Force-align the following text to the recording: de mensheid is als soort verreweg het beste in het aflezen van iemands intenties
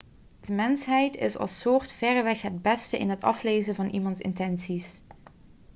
de 0.41 0.51
mensheid 0.53 1.15
is 1.15 1.37
als 1.37 1.59
soort 1.59 1.91
verreweg 1.91 2.41
het 2.41 2.61
beste 2.61 2.97
in 2.97 3.09
het 3.09 3.21
aflezen 3.21 3.75
van 3.75 3.89
iemands 3.89 4.21
intenties 4.21 5.01